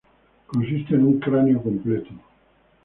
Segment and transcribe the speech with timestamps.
[0.47, 2.09] Consiste en un cráneo completo.